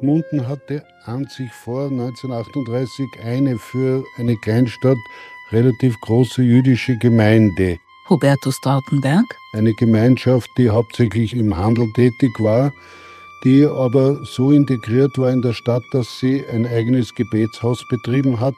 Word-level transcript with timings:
Gmunden 0.00 0.46
hatte 0.46 0.84
an 1.04 1.26
sich 1.26 1.50
vor 1.52 1.90
1938 1.90 3.06
eine 3.24 3.58
für 3.58 4.04
eine 4.16 4.36
Kleinstadt 4.36 4.98
relativ 5.50 6.00
große 6.00 6.42
jüdische 6.42 6.96
Gemeinde. 6.98 7.78
Hubertus 8.08 8.60
Trautenberg. 8.60 9.24
Eine 9.52 9.74
Gemeinschaft, 9.74 10.48
die 10.56 10.70
hauptsächlich 10.70 11.34
im 11.34 11.56
Handel 11.56 11.92
tätig 11.94 12.30
war, 12.38 12.72
die 13.44 13.66
aber 13.66 14.24
so 14.24 14.52
integriert 14.52 15.18
war 15.18 15.30
in 15.30 15.42
der 15.42 15.52
Stadt, 15.52 15.82
dass 15.92 16.18
sie 16.20 16.44
ein 16.46 16.66
eigenes 16.66 17.14
Gebetshaus 17.14 17.84
betrieben 17.88 18.40
hat 18.40 18.54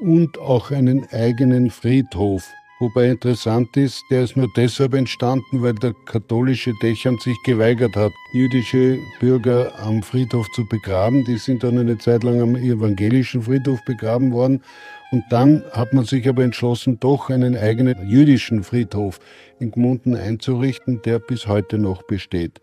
und 0.00 0.38
auch 0.38 0.70
einen 0.70 1.06
eigenen 1.12 1.70
Friedhof. 1.70 2.44
Wobei 2.80 3.08
interessant 3.08 3.76
ist, 3.76 4.04
der 4.08 4.22
ist 4.22 4.36
nur 4.36 4.48
deshalb 4.54 4.94
entstanden, 4.94 5.62
weil 5.62 5.74
der 5.74 5.94
katholische 6.04 6.72
Dächern 6.80 7.18
sich 7.18 7.36
geweigert 7.42 7.96
hat, 7.96 8.12
jüdische 8.32 9.00
Bürger 9.18 9.76
am 9.80 10.00
Friedhof 10.04 10.48
zu 10.52 10.64
begraben. 10.64 11.24
Die 11.24 11.38
sind 11.38 11.64
dann 11.64 11.76
eine 11.76 11.98
Zeit 11.98 12.22
lang 12.22 12.40
am 12.40 12.54
evangelischen 12.54 13.42
Friedhof 13.42 13.84
begraben 13.84 14.32
worden. 14.32 14.62
Und 15.10 15.24
dann 15.30 15.64
hat 15.72 15.92
man 15.92 16.04
sich 16.04 16.28
aber 16.28 16.44
entschlossen, 16.44 17.00
doch 17.00 17.30
einen 17.30 17.56
eigenen 17.56 18.08
jüdischen 18.08 18.62
Friedhof 18.62 19.18
in 19.58 19.72
Gmunden 19.72 20.14
einzurichten, 20.14 21.02
der 21.02 21.18
bis 21.18 21.48
heute 21.48 21.78
noch 21.78 22.04
besteht. 22.04 22.60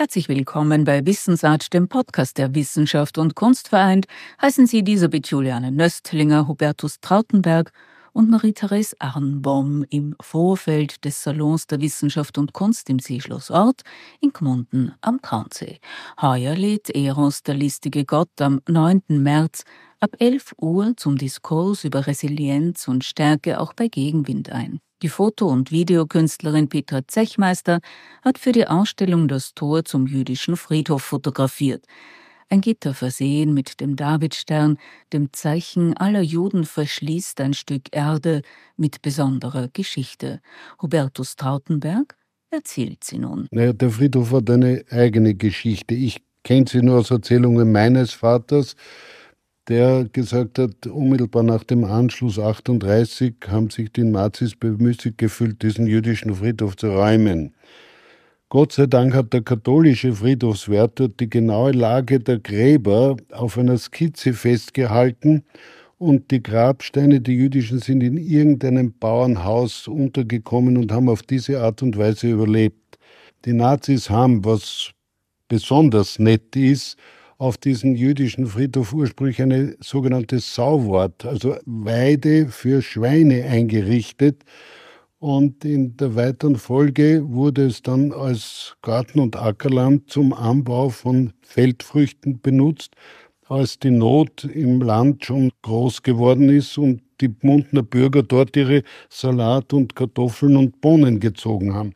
Herzlich 0.00 0.30
willkommen 0.30 0.84
bei 0.84 1.04
Wissensart, 1.04 1.74
dem 1.74 1.86
Podcast 1.86 2.38
der 2.38 2.54
Wissenschaft 2.54 3.18
und 3.18 3.34
Kunst 3.34 3.68
vereint. 3.68 4.06
Heißen 4.40 4.66
Sie 4.66 4.78
Elisabeth 4.78 5.26
Juliane 5.26 5.70
Nöstlinger, 5.70 6.48
Hubertus 6.48 7.00
Trautenberg 7.02 7.70
und 8.14 8.30
Marie-Therese 8.30 8.96
Arnbaum 8.98 9.84
im 9.90 10.16
Vorfeld 10.18 11.04
des 11.04 11.22
Salons 11.22 11.66
der 11.66 11.82
Wissenschaft 11.82 12.38
und 12.38 12.54
Kunst 12.54 12.88
im 12.88 12.98
Seeschloss 12.98 13.50
Ort 13.50 13.82
in 14.22 14.32
Gmunden 14.32 14.94
am 15.02 15.20
Traunsee. 15.20 15.80
Heuer 16.22 16.56
lädt 16.56 16.88
Eros, 16.88 17.42
der 17.42 17.56
listige 17.56 18.06
Gott, 18.06 18.40
am 18.40 18.62
9. 18.66 19.02
März 19.08 19.64
ab 20.00 20.12
11 20.18 20.54
Uhr 20.62 20.94
zum 20.96 21.18
Diskurs 21.18 21.84
über 21.84 22.06
Resilienz 22.06 22.88
und 22.88 23.04
Stärke 23.04 23.60
auch 23.60 23.74
bei 23.74 23.88
Gegenwind 23.88 24.48
ein. 24.48 24.80
Die 25.02 25.08
Foto- 25.08 25.48
und 25.48 25.70
Videokünstlerin 25.70 26.68
Petra 26.68 27.00
Zechmeister 27.06 27.80
hat 28.22 28.36
für 28.36 28.52
die 28.52 28.66
Ausstellung 28.66 29.28
das 29.28 29.54
Tor 29.54 29.84
zum 29.84 30.06
jüdischen 30.06 30.56
Friedhof 30.56 31.02
fotografiert. 31.02 31.86
Ein 32.50 32.60
Gitter 32.60 32.92
versehen 32.92 33.54
mit 33.54 33.80
dem 33.80 33.96
Davidstern, 33.96 34.76
dem 35.12 35.32
Zeichen 35.32 35.96
aller 35.96 36.20
Juden, 36.20 36.64
verschließt 36.64 37.40
ein 37.40 37.54
Stück 37.54 37.84
Erde 37.92 38.42
mit 38.76 39.00
besonderer 39.00 39.68
Geschichte. 39.72 40.40
Hubertus 40.82 41.36
Trautenberg 41.36 42.16
erzählt 42.50 43.04
sie 43.04 43.18
nun. 43.18 43.46
Naja, 43.52 43.72
der 43.72 43.90
Friedhof 43.90 44.32
hat 44.32 44.50
eine 44.50 44.84
eigene 44.90 45.34
Geschichte. 45.34 45.94
Ich 45.94 46.22
kenne 46.42 46.66
sie 46.68 46.82
nur 46.82 46.98
aus 46.98 47.10
Erzählungen 47.10 47.72
meines 47.72 48.12
Vaters 48.12 48.74
der 49.68 50.06
gesagt 50.12 50.58
hat, 50.58 50.86
unmittelbar 50.86 51.42
nach 51.42 51.64
dem 51.64 51.84
Anschluss 51.84 52.38
38 52.38 53.34
haben 53.48 53.70
sich 53.70 53.92
die 53.92 54.04
Nazis 54.04 54.56
bemüßigt 54.56 55.18
gefühlt, 55.18 55.62
diesen 55.62 55.86
jüdischen 55.86 56.34
Friedhof 56.34 56.76
zu 56.76 56.88
räumen. 56.88 57.54
Gott 58.48 58.72
sei 58.72 58.86
Dank 58.86 59.14
hat 59.14 59.32
der 59.32 59.42
katholische 59.42 60.12
Friedhofswärter 60.12 61.08
die 61.08 61.30
genaue 61.30 61.70
Lage 61.70 62.18
der 62.18 62.40
Gräber 62.40 63.16
auf 63.30 63.56
einer 63.56 63.78
Skizze 63.78 64.32
festgehalten 64.32 65.44
und 65.98 66.30
die 66.32 66.42
Grabsteine, 66.42 67.20
die 67.20 67.34
jüdischen, 67.34 67.78
sind 67.78 68.02
in 68.02 68.16
irgendeinem 68.16 68.92
Bauernhaus 68.98 69.86
untergekommen 69.86 70.78
und 70.78 70.90
haben 70.90 71.08
auf 71.08 71.22
diese 71.22 71.60
Art 71.60 71.82
und 71.82 71.96
Weise 71.96 72.30
überlebt. 72.30 72.98
Die 73.44 73.52
Nazis 73.52 74.10
haben, 74.10 74.44
was 74.44 74.90
besonders 75.46 76.18
nett 76.18 76.56
ist, 76.56 76.96
auf 77.40 77.56
diesen 77.56 77.94
jüdischen 77.94 78.46
Friedhof 78.46 78.92
ursprünglich 78.92 79.40
eine 79.40 79.74
sogenannte 79.80 80.40
Sauwort, 80.40 81.24
also 81.24 81.56
Weide 81.64 82.48
für 82.48 82.82
Schweine 82.82 83.44
eingerichtet. 83.44 84.44
Und 85.18 85.64
in 85.64 85.96
der 85.96 86.14
weiteren 86.16 86.56
Folge 86.56 87.22
wurde 87.26 87.64
es 87.64 87.80
dann 87.80 88.12
als 88.12 88.76
Garten- 88.82 89.20
und 89.20 89.36
Ackerland 89.36 90.10
zum 90.10 90.34
Anbau 90.34 90.90
von 90.90 91.32
Feldfrüchten 91.40 92.42
benutzt, 92.42 92.94
als 93.48 93.78
die 93.78 93.90
Not 93.90 94.44
im 94.44 94.82
Land 94.82 95.24
schon 95.24 95.50
groß 95.62 96.02
geworden 96.02 96.50
ist 96.50 96.76
und 96.76 97.00
die 97.22 97.34
Mundner 97.40 97.82
Bürger 97.82 98.22
dort 98.22 98.54
ihre 98.54 98.82
Salat 99.08 99.72
und 99.72 99.96
Kartoffeln 99.96 100.58
und 100.58 100.82
Bohnen 100.82 101.20
gezogen 101.20 101.72
haben. 101.72 101.94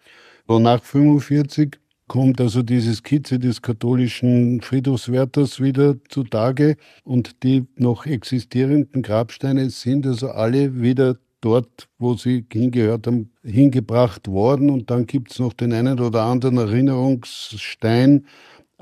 So 0.49 0.59
nach 0.59 0.83
45 0.83 1.79
kommt 2.07 2.41
also 2.41 2.63
diese 2.63 2.95
Skizze 2.95 3.39
des 3.39 3.63
katholischen 3.63 4.61
Friedhofswärters 4.61 5.61
wieder 5.61 5.97
zutage 6.09 6.77
und 7.03 7.43
die 7.43 7.67
noch 7.77 8.07
existierenden 8.07 9.03
Grabsteine 9.03 9.71
sind 9.71 10.07
also 10.07 10.31
alle 10.31 10.81
wieder 10.81 11.17
dort, 11.45 11.89
wo 11.99 12.15
sie 12.15 12.47
hingehört 12.51 13.07
haben, 13.07 13.31
hingebracht 13.43 14.29
worden. 14.29 14.71
Und 14.71 14.91
dann 14.91 15.07
gibt 15.07 15.33
es 15.33 15.39
noch 15.39 15.53
den 15.53 15.73
einen 15.73 16.01
oder 16.01 16.23
anderen 16.23 16.57
Erinnerungsstein 16.57 18.27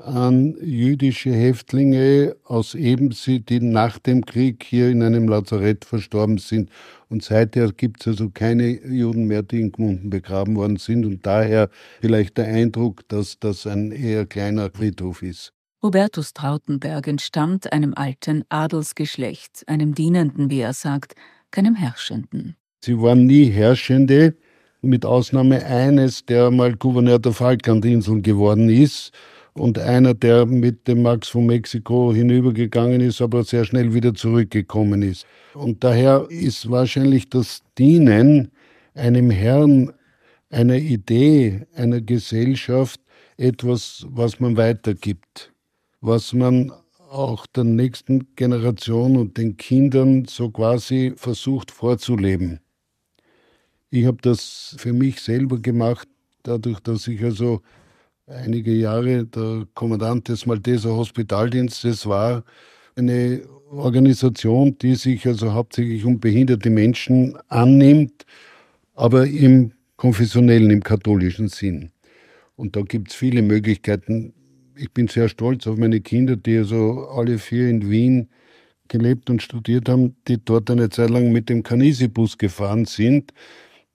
an 0.05 0.55
jüdische 0.61 1.31
Häftlinge 1.31 2.35
aus 2.43 2.75
Ebensee, 2.75 3.39
die 3.39 3.59
nach 3.59 3.99
dem 3.99 4.25
Krieg 4.25 4.63
hier 4.63 4.89
in 4.89 5.01
einem 5.01 5.27
Lazarett 5.27 5.85
verstorben 5.85 6.37
sind. 6.37 6.69
Und 7.09 7.23
seither 7.23 7.71
gibt 7.71 8.01
es 8.01 8.07
also 8.07 8.29
keine 8.29 8.85
Juden 8.85 9.25
mehr, 9.25 9.43
die 9.43 9.61
in 9.61 9.71
Gmunden 9.71 10.09
begraben 10.09 10.55
worden 10.55 10.77
sind. 10.77 11.05
Und 11.05 11.25
daher 11.25 11.69
vielleicht 12.01 12.37
der 12.37 12.45
Eindruck, 12.45 13.07
dass 13.07 13.39
das 13.39 13.65
ein 13.65 13.91
eher 13.91 14.25
kleiner 14.25 14.69
Friedhof 14.71 15.21
ist. 15.21 15.53
Hubertus 15.81 16.33
Trautenberg 16.33 17.07
entstammt 17.07 17.71
einem 17.73 17.93
alten 17.93 18.43
Adelsgeschlecht, 18.49 19.63
einem 19.67 19.93
Dienenden, 19.95 20.49
wie 20.49 20.61
er 20.61 20.73
sagt, 20.73 21.13
keinem 21.51 21.75
Herrschenden. 21.75 22.55
Sie 22.83 22.99
waren 22.99 23.25
nie 23.25 23.45
Herrschende, 23.45 24.35
mit 24.81 25.05
Ausnahme 25.05 25.65
eines, 25.65 26.25
der 26.25 26.51
mal 26.51 26.75
Gouverneur 26.75 27.17
der 27.17 27.31
Falklandinseln 27.31 28.21
geworden 28.21 28.69
ist 28.69 29.13
und 29.55 29.77
einer, 29.77 30.13
der 30.13 30.45
mit 30.45 30.87
dem 30.87 31.03
Max 31.03 31.29
von 31.29 31.45
Mexiko 31.45 32.13
hinübergegangen 32.13 33.01
ist, 33.01 33.21
aber 33.21 33.43
sehr 33.43 33.65
schnell 33.65 33.93
wieder 33.93 34.13
zurückgekommen 34.13 35.01
ist. 35.01 35.25
Und 35.53 35.83
daher 35.83 36.25
ist 36.29 36.69
wahrscheinlich 36.69 37.29
das 37.29 37.61
Dienen 37.77 38.51
einem 38.95 39.29
Herrn, 39.29 39.93
einer 40.49 40.77
Idee, 40.77 41.65
einer 41.75 42.01
Gesellschaft 42.01 42.99
etwas, 43.37 44.05
was 44.09 44.39
man 44.39 44.57
weitergibt, 44.57 45.51
was 46.01 46.33
man 46.33 46.71
auch 47.09 47.45
der 47.47 47.63
nächsten 47.63 48.35
Generation 48.35 49.17
und 49.17 49.37
den 49.37 49.55
Kindern 49.57 50.25
so 50.25 50.49
quasi 50.49 51.13
versucht 51.15 51.69
vorzuleben. 51.69 52.59
Ich 53.91 54.07
habe 54.07 54.17
das 54.21 54.75
für 54.79 54.93
mich 54.93 55.21
selber 55.21 55.59
gemacht, 55.59 56.07
dadurch, 56.41 56.79
dass 56.79 57.07
ich 57.07 57.23
also 57.23 57.61
einige 58.27 58.73
Jahre 58.73 59.25
der 59.25 59.67
Kommandant 59.73 60.29
des 60.29 60.45
Malteser 60.45 60.95
Hospitaldienstes 60.95 62.05
war. 62.05 62.43
Eine 62.95 63.41
Organisation, 63.69 64.77
die 64.77 64.95
sich 64.95 65.25
also 65.27 65.53
hauptsächlich 65.53 66.05
um 66.05 66.19
behinderte 66.19 66.69
Menschen 66.69 67.37
annimmt, 67.47 68.25
aber 68.93 69.25
im 69.27 69.73
konfessionellen, 69.97 70.69
im 70.69 70.83
katholischen 70.83 71.47
Sinn. 71.47 71.91
Und 72.55 72.75
da 72.75 72.81
gibt 72.81 73.09
es 73.09 73.15
viele 73.15 73.41
Möglichkeiten. 73.41 74.33
Ich 74.75 74.91
bin 74.91 75.07
sehr 75.07 75.27
stolz 75.27 75.65
auf 75.65 75.77
meine 75.77 76.01
Kinder, 76.01 76.35
die 76.35 76.57
also 76.57 77.07
alle 77.09 77.37
vier 77.39 77.67
in 77.69 77.89
Wien 77.89 78.29
gelebt 78.87 79.29
und 79.29 79.41
studiert 79.41 79.89
haben, 79.89 80.15
die 80.27 80.43
dort 80.43 80.69
eine 80.69 80.89
Zeit 80.89 81.09
lang 81.09 81.31
mit 81.31 81.49
dem 81.49 81.63
Canisi-Bus 81.63 82.37
gefahren 82.37 82.85
sind. 82.85 83.33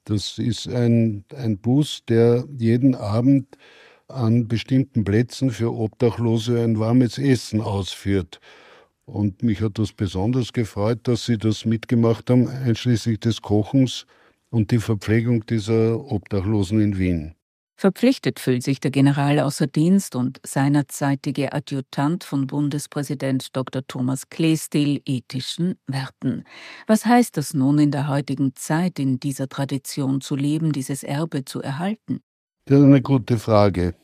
Das 0.05 0.39
ist 0.39 0.69
ein, 0.69 1.25
ein 1.37 1.59
Bus, 1.59 2.03
der 2.09 2.45
jeden 2.57 2.95
Abend 2.95 3.47
an 4.09 4.49
bestimmten 4.49 5.05
Plätzen 5.05 5.51
für 5.51 5.73
Obdachlose 5.73 6.63
ein 6.63 6.79
warmes 6.79 7.19
Essen 7.19 7.61
ausführt. 7.61 8.41
Und 9.05 9.43
mich 9.43 9.61
hat 9.61 9.79
das 9.79 9.93
besonders 9.93 10.53
gefreut, 10.53 11.01
dass 11.05 11.27
Sie 11.27 11.39
das 11.39 11.65
mitgemacht 11.65 12.29
haben, 12.29 12.49
einschließlich 12.49 13.21
des 13.21 13.41
Kochens 13.41 14.07
und 14.51 14.71
die 14.71 14.79
Verpflegung 14.79 15.47
dieser 15.47 15.99
Obdachlosen 15.99 16.81
in 16.81 16.99
Wien. 16.99 17.35
Verpflichtet 17.81 18.41
fühlt 18.41 18.65
sich 18.65 18.81
der 18.81 18.91
General 18.91 19.39
außer 19.39 19.69
Dienst 19.69 20.17
und 20.17 20.41
seinerzeitige 20.45 21.53
Adjutant 21.53 22.25
von 22.25 22.49
Bundespräsident 22.49 23.55
Dr. 23.57 23.87
Thomas 23.87 24.29
Kleestil 24.31 25.01
ethischen 25.07 25.77
Werten. 25.87 26.43
Was 26.89 27.07
heißt 27.07 27.37
das 27.37 27.55
nun 27.55 27.79
in 27.79 27.93
der 27.93 28.09
heutigen 28.09 28.57
Zeit, 28.57 28.99
in 28.99 29.21
dieser 29.21 29.49
Tradition 29.49 30.21
zu 30.21 30.35
leben, 30.35 30.73
dieses 30.73 31.05
Erbe 31.05 31.45
zu 31.45 31.63
erhalten? 31.63 32.21
Das 32.69 32.81
ist 32.81 32.85
eine 32.85 33.01
gute 33.01 33.39
Frage. 33.39 33.95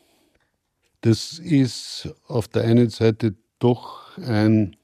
Das 1.01 1.37
ist 1.37 2.09
auf 2.25 2.47
der 2.47 2.63
einen 2.63 2.89
Seite 2.89 3.35
doch 3.59 4.17
ein 4.17 4.75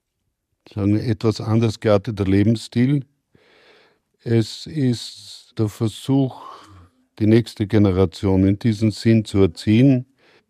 sagen 0.72 0.94
wir, 0.94 1.04
etwas 1.04 1.42
anders 1.42 1.80
gearteter 1.80 2.26
Lebensstil. 2.26 3.08
Es 4.20 4.68
ist 4.68 5.54
der 5.58 5.68
Versuch, 5.68 6.44
die 7.18 7.26
nächste 7.26 7.66
Generation 7.66 8.46
in 8.46 8.60
diesen 8.60 8.92
Sinn 8.92 9.26
zu 9.26 9.40
erziehen. 9.40 10.06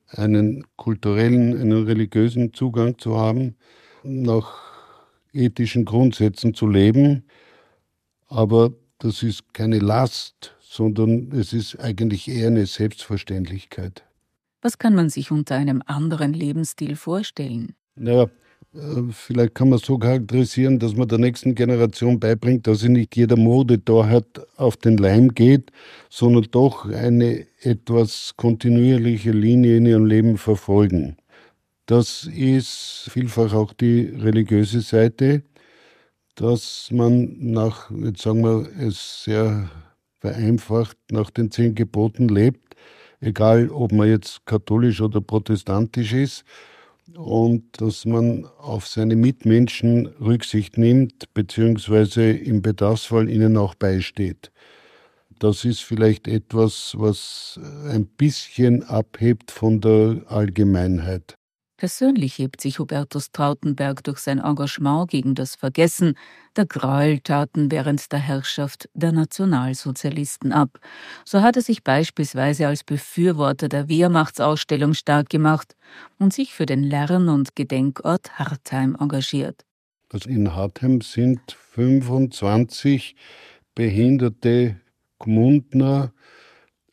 einen 0.10 0.66
kulturellen, 0.75 1.57
einen 1.57 1.86
religiösen 1.86 2.54
Zugang 2.54 2.98
zu 2.98 3.18
haben, 3.18 3.56
nach 4.04 4.60
ethischen 5.31 5.86
Grundsätzen 5.86 6.54
zu 6.54 6.68
leben. 6.68 7.24
Aber 8.27 8.74
das 9.00 9.24
ist 9.24 9.54
keine 9.54 9.80
Last, 9.80 10.54
sondern 10.71 11.33
es 11.33 11.51
ist 11.51 11.81
eigentlich 11.81 12.29
eher 12.29 12.47
eine 12.47 12.65
Selbstverständlichkeit. 12.65 14.03
Was 14.62 14.77
kann 14.77 14.95
man 14.95 15.09
sich 15.09 15.29
unter 15.29 15.56
einem 15.56 15.83
anderen 15.85 16.31
Lebensstil 16.31 16.95
vorstellen? 16.95 17.75
Naja, 17.95 18.29
äh, 18.73 19.01
vielleicht 19.12 19.53
kann 19.53 19.68
man 19.68 19.79
so 19.79 19.97
charakterisieren, 19.97 20.79
dass 20.79 20.95
man 20.95 21.09
der 21.09 21.18
nächsten 21.18 21.56
Generation 21.56 22.21
beibringt, 22.21 22.68
dass 22.68 22.79
sie 22.79 22.89
nicht 22.89 23.18
jeder 23.18 23.35
Mode 23.35 23.79
da 23.79 24.07
hat, 24.07 24.47
auf 24.56 24.77
den 24.77 24.95
Leim 24.95 25.33
geht, 25.33 25.73
sondern 26.09 26.47
doch 26.51 26.85
eine 26.85 27.47
etwas 27.59 28.35
kontinuierliche 28.38 29.31
Linie 29.31 29.75
in 29.75 29.85
ihrem 29.85 30.06
Leben 30.06 30.38
verfolgen. 30.38 31.17
Das 31.85 32.29
ist 32.33 33.09
vielfach 33.12 33.53
auch 33.53 33.74
die 33.74 34.03
religiöse 34.03 34.79
Seite, 34.79 35.44
dass 36.35 36.88
man 36.94 37.35
nach, 37.39 37.91
jetzt 37.91 38.21
sagen 38.21 38.41
wir 38.41 38.69
es 38.79 39.25
sehr 39.25 39.69
vereinfacht, 40.21 40.97
nach 41.12 41.29
den 41.29 41.51
zehn 41.51 41.75
Geboten 41.75 42.29
lebt, 42.29 42.75
egal 43.19 43.69
ob 43.69 43.91
man 43.91 44.07
jetzt 44.07 44.45
katholisch 44.45 45.01
oder 45.01 45.19
protestantisch 45.19 46.13
ist 46.13 46.45
und 47.15 47.81
dass 47.81 48.06
man 48.06 48.45
auf 48.59 48.88
seine 48.88 49.15
Mitmenschen 49.15 50.07
Rücksicht 50.19 50.77
nimmt, 50.77 51.33
beziehungsweise 51.33 52.31
im 52.31 52.62
Bedarfsfall 52.62 53.29
ihnen 53.29 53.57
auch 53.57 53.75
beisteht. 53.75 54.51
Das 55.39 55.65
ist 55.65 55.81
vielleicht 55.81 56.27
etwas, 56.27 56.94
was 56.97 57.59
ein 57.89 58.06
bisschen 58.06 58.83
abhebt 58.83 59.50
von 59.50 59.81
der 59.81 60.21
Allgemeinheit. 60.27 61.35
Persönlich 61.81 62.38
hebt 62.38 62.62
sich 62.62 62.78
Hubertus 62.78 63.31
Trautenberg 63.31 64.04
durch 64.04 64.19
sein 64.19 64.38
Engagement 64.38 65.10
gegen 65.10 65.33
das 65.33 65.56
Vergessen 65.56 66.13
der 66.56 66.68
Gräueltaten 66.68 67.72
während 67.72 68.12
der 68.12 68.19
Herrschaft 68.19 68.88
der 68.94 69.12
Nationalsozialisten 69.12 70.51
ab. 70.51 70.80
So 71.25 71.42
hat 71.42 71.56
er 71.56 71.63
sich 71.63 71.83
beispielsweise 71.83 72.68
als 72.68 72.83
Befürworter 72.83 73.68
der 73.68 73.89
Wehrmachtsausstellung 73.89 74.94
stark 74.94 75.31
gemacht 75.31 75.75
und 76.19 76.31
sich 76.36 76.54
für 76.54 76.68
den 76.68 76.83
Lern- 76.83 77.30
und 77.30 77.56
Gedenkort 77.56 78.38
Hartheim 78.38 78.95
engagiert. 79.00 79.66
Also 80.10 80.30
in 80.30 80.54
Hartheim 80.54 81.01
sind 81.01 81.51
25 81.72 83.16
behinderte 83.74 84.80
Gmundner 85.18 86.13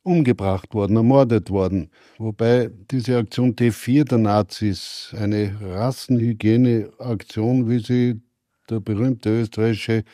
umgebracht 0.09 0.75
worden, 0.75 0.97
ermordet 0.97 1.51
worden. 1.51 1.91
Wobei 2.19 2.71
diese 2.91 3.19
Aktion 3.19 3.55
T4 3.55 4.05
der 4.05 4.19
Nazis, 4.19 5.15
eine 5.17 5.57
Rassenhygieneaktion, 5.61 7.69
wie 7.69 7.79
sie 7.79 8.21
der 8.71 8.81
berühmte 8.81 9.41
österreichische 9.41 10.05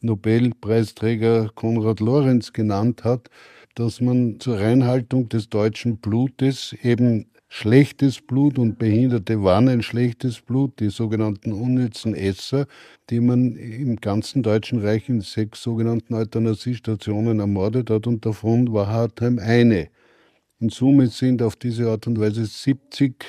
Nobelpreisträger 0.00 1.50
Konrad 1.54 2.00
Lorenz 2.00 2.52
genannt 2.52 3.04
hat, 3.04 3.30
dass 3.74 4.00
man 4.00 4.40
zur 4.40 4.58
Reinhaltung 4.58 5.28
des 5.28 5.48
deutschen 5.48 5.98
Blutes 5.98 6.74
eben 6.82 7.30
schlechtes 7.54 8.22
Blut 8.22 8.58
und 8.58 8.78
Behinderte 8.78 9.44
waren 9.44 9.68
ein 9.68 9.82
schlechtes 9.82 10.40
Blut, 10.40 10.80
die 10.80 10.88
sogenannten 10.88 11.52
unnützen 11.52 12.14
Esser, 12.14 12.66
die 13.10 13.20
man 13.20 13.56
im 13.56 13.96
ganzen 13.96 14.42
Deutschen 14.42 14.80
Reich 14.80 15.10
in 15.10 15.20
sechs 15.20 15.62
sogenannten 15.62 16.14
Euthanasiestationen 16.14 17.40
ermordet 17.40 17.90
hat 17.90 18.06
und 18.06 18.24
davon 18.24 18.72
war 18.72 18.86
Hartheim 18.86 19.38
eine. 19.38 19.90
In 20.60 20.70
Summe 20.70 21.08
sind 21.08 21.42
auf 21.42 21.56
diese 21.56 21.90
Art 21.90 22.06
und 22.06 22.18
Weise 22.18 22.46
70 22.46 23.22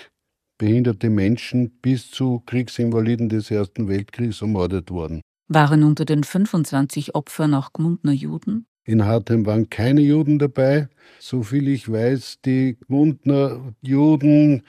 behinderte 0.57 1.09
Menschen 1.09 1.71
bis 1.81 2.09
zu 2.09 2.41
Kriegsinvaliden 2.45 3.27
des 3.27 3.51
Ersten 3.51 3.89
Weltkriegs 3.89 4.41
ermordet 4.41 4.89
worden. 4.89 5.19
Waren 5.49 5.83
unter 5.83 6.05
den 6.05 6.23
25 6.23 7.13
Opfern 7.13 7.53
auch 7.53 7.73
Gmundner 7.73 8.13
Juden? 8.13 8.67
In 8.85 9.05
Hartheim 9.05 9.45
waren 9.45 9.69
keine 9.69 10.01
Juden 10.01 10.39
dabei. 10.39 10.89
Soviel 11.19 11.69
ich 11.69 11.89
weiß, 11.89 12.39
die 12.45 12.75
Gmundner 12.85 13.73
Juden, 13.81 14.63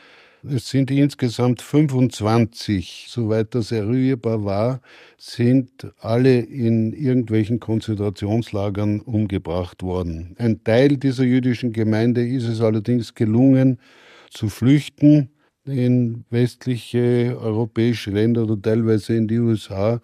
es 0.49 0.69
sind 0.69 0.91
insgesamt 0.91 1.63
25, 1.63 3.07
soweit 3.09 3.55
das 3.55 3.73
eruierbar 3.73 4.45
war, 4.45 4.81
sind 5.17 5.93
alle 5.99 6.39
in 6.39 6.93
irgendwelchen 6.93 7.59
Konzentrationslagern 7.59 9.01
umgebracht 9.01 9.83
worden. 9.83 10.37
Ein 10.39 10.63
Teil 10.63 10.97
dieser 10.97 11.25
jüdischen 11.25 11.73
Gemeinde 11.73 12.25
ist 12.27 12.45
es 12.47 12.61
allerdings 12.61 13.15
gelungen, 13.15 13.79
zu 14.31 14.49
flüchten 14.49 15.31
in 15.65 16.25
westliche 16.31 17.37
europäische 17.41 18.11
Länder 18.11 18.43
oder 18.43 18.61
teilweise 18.61 19.17
in 19.17 19.27
die 19.27 19.39
USA 19.39 20.01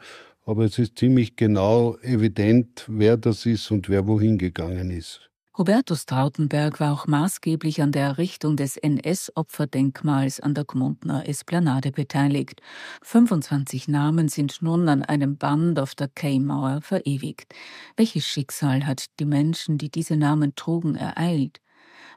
aber 0.50 0.64
es 0.64 0.78
ist 0.78 0.98
ziemlich 0.98 1.36
genau 1.36 1.96
evident, 2.02 2.84
wer 2.88 3.16
das 3.16 3.46
ist 3.46 3.70
und 3.70 3.88
wer 3.88 4.06
wohin 4.06 4.36
gegangen 4.36 4.90
ist. 4.90 5.30
Hubertus 5.56 6.06
Trautenberg 6.06 6.80
war 6.80 6.92
auch 6.92 7.06
maßgeblich 7.06 7.82
an 7.82 7.92
der 7.92 8.04
Errichtung 8.04 8.56
des 8.56 8.76
NS-Opferdenkmals 8.76 10.40
an 10.40 10.54
der 10.54 10.64
Gmundner 10.64 11.28
Esplanade 11.28 11.92
beteiligt. 11.92 12.62
25 13.02 13.88
Namen 13.88 14.28
sind 14.28 14.62
nun 14.62 14.88
an 14.88 15.02
einem 15.02 15.36
Band 15.36 15.78
auf 15.78 15.94
der 15.94 16.08
K-Mauer 16.08 16.80
verewigt. 16.82 17.52
Welches 17.96 18.26
Schicksal 18.26 18.86
hat 18.86 19.06
die 19.20 19.26
Menschen, 19.26 19.76
die 19.76 19.90
diese 19.90 20.16
Namen 20.16 20.54
trugen, 20.54 20.94
ereilt? 20.94 21.60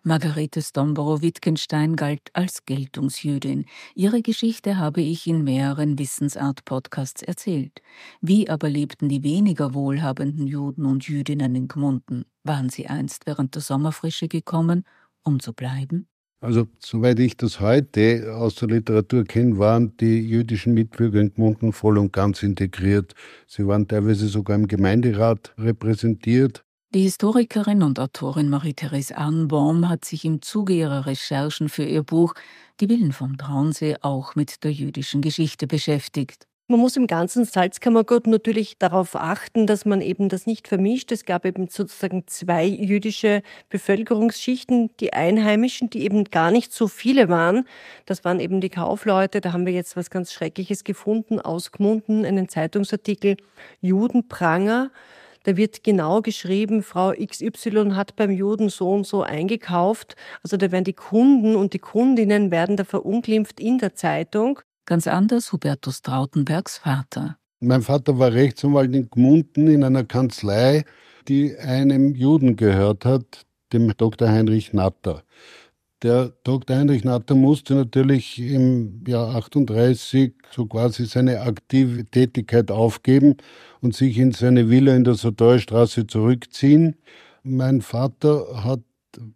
Margarete 0.06 0.62
Stomborow-Wittgenstein 0.62 1.96
galt 1.96 2.30
als 2.34 2.66
Geltungsjüdin. 2.66 3.64
Ihre 3.96 4.22
Geschichte 4.22 4.78
habe 4.78 5.00
ich 5.00 5.28
in 5.28 5.46
mehreren 5.46 5.98
Wissensart-Podcasts 5.98 7.24
erzählt. 7.24 7.82
Wie 8.20 8.50
aber 8.50 8.68
lebten 8.68 9.08
die 9.08 9.24
weniger 9.24 9.74
wohlhabenden 9.74 10.46
Juden 10.46 10.86
und 10.86 11.08
Jüdinnen 11.08 11.56
in 11.56 11.70
Gmunden? 11.70 12.26
Waren 12.44 12.68
sie 12.68 12.88
einst 12.88 13.26
während 13.28 13.56
der 13.56 13.62
Sommerfrische 13.62 14.28
gekommen, 14.28 14.84
um 15.24 15.40
zu 15.40 15.54
bleiben? 15.54 16.10
Also, 16.42 16.68
soweit 16.80 17.20
ich 17.20 17.38
das 17.38 17.62
heute 17.62 18.36
aus 18.36 18.56
der 18.56 18.68
Literatur 18.68 19.24
kenne, 19.24 19.58
waren 19.58 19.96
die 19.96 20.20
jüdischen 20.20 20.74
Mitbürger 20.74 21.22
in 21.22 21.34
Gmunden 21.34 21.72
voll 21.72 21.98
und 21.98 22.12
ganz 22.12 22.44
integriert. 22.44 23.14
Sie 23.48 23.66
waren 23.66 23.88
teilweise 23.88 24.28
sogar 24.28 24.58
im 24.58 24.68
Gemeinderat 24.68 25.54
repräsentiert. 25.58 26.66
Die 26.96 27.02
Historikerin 27.02 27.82
und 27.82 28.00
Autorin 28.00 28.50
Marie-Therese 28.50 29.18
Arnbaum 29.18 29.90
hat 29.90 30.06
sich 30.06 30.26
im 30.26 30.44
Zuge 30.44 30.74
ihrer 30.74 31.08
Recherchen 31.08 31.68
für 31.68 31.84
ihr 31.84 32.04
Buch 32.04 32.36
Die 32.80 32.88
Willen 32.88 33.14
vom 33.14 33.36
Traunsee 33.36 33.96
auch 34.02 34.36
mit 34.36 34.64
der 34.64 34.72
jüdischen 34.72 35.22
Geschichte 35.24 35.66
beschäftigt. 35.66 36.46
Man 36.68 36.80
muss 36.80 36.96
im 36.96 37.08
ganzen 37.08 37.46
Salzkammergut 37.46 38.28
natürlich 38.28 38.78
darauf 38.78 39.16
achten, 39.16 39.66
dass 39.66 39.86
man 39.86 40.02
eben 40.02 40.30
das 40.30 40.46
nicht 40.46 40.68
vermischt. 40.68 41.12
Es 41.12 41.26
gab 41.26 41.46
eben 41.48 41.68
sozusagen 41.68 42.26
zwei 42.28 42.64
jüdische 42.66 43.42
Bevölkerungsschichten, 43.70 44.92
die 45.00 45.14
Einheimischen, 45.14 45.90
die 45.90 46.04
eben 46.04 46.26
gar 46.26 46.52
nicht 46.52 46.74
so 46.74 46.88
viele 46.88 47.28
waren. 47.28 47.66
Das 48.06 48.24
waren 48.24 48.40
eben 48.40 48.62
die 48.62 48.70
Kaufleute. 48.70 49.42
Da 49.42 49.52
haben 49.52 49.66
wir 49.66 49.74
jetzt 49.74 49.98
was 49.98 50.12
ganz 50.12 50.32
Schreckliches 50.32 50.84
gefunden, 50.84 51.40
aus 51.42 51.72
Gmunden, 51.72 52.24
einen 52.24 52.50
Zeitungsartikel, 52.50 53.38
Judenpranger. 53.82 54.92
Da 55.44 55.58
wird 55.58 55.84
genau 55.84 56.22
geschrieben, 56.22 56.84
Frau 56.84 57.12
XY 57.12 57.92
hat 57.96 58.16
beim 58.16 58.32
Juden 58.32 58.70
so 58.70 58.92
und 58.92 59.06
so 59.06 59.24
eingekauft. 59.24 60.16
Also 60.42 60.58
da 60.58 60.72
werden 60.72 60.86
die 60.86 60.94
Kunden 60.94 61.56
und 61.56 61.74
die 61.74 61.80
Kundinnen 61.80 62.50
werden 62.50 62.78
da 62.78 62.86
verunglimpft 62.86 63.60
in 63.60 63.78
der 63.78 63.94
Zeitung. 63.96 64.60
Ganz 64.86 65.08
anders 65.08 65.52
Hubertus 65.52 66.02
Trautenbergs 66.02 66.80
Vater. 66.80 67.38
Mein 67.60 67.82
Vater 67.82 68.20
war 68.20 68.34
Rechtsanwalt 68.34 68.94
in 68.94 69.10
Gmunden 69.10 69.68
in 69.68 69.84
einer 69.84 70.04
Kanzlei, 70.04 70.84
die 71.28 71.56
einem 71.58 72.16
Juden 72.16 72.56
gehört 72.58 73.06
hat, 73.06 73.46
dem 73.72 73.96
Dr. 73.96 74.30
Heinrich 74.30 74.74
Natter. 74.74 75.24
Der 76.04 76.34
Dr. 76.44 76.76
Heinrich 76.76 77.06
Natter 77.06 77.34
musste 77.34 77.76
natürlich 77.76 78.38
im 78.38 79.06
Jahr 79.08 79.36
38 79.36 80.34
so 80.52 80.66
quasi 80.66 81.06
seine 81.06 81.40
aktive 81.40 82.04
Tätigkeit 82.04 82.72
aufgeben 82.72 83.38
und 83.80 83.96
sich 83.96 84.18
in 84.18 84.34
seine 84.34 84.70
Villa 84.70 84.94
in 84.98 85.06
der 85.06 85.14
Sodorstraße 85.14 86.06
zurückziehen. 86.06 86.98
Mein 87.44 87.80
Vater 87.80 88.66
hat 88.66 88.82